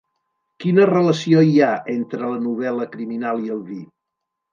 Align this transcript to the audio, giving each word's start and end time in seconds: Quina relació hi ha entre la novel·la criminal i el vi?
Quina 0.63 0.85
relació 0.89 1.43
hi 1.49 1.59
ha 1.65 1.69
entre 1.95 2.21
la 2.29 2.39
novel·la 2.45 2.87
criminal 2.95 3.45
i 3.49 3.53
el 3.57 3.61
vi? 3.69 3.79